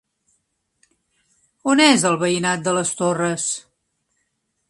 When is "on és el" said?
1.73-2.17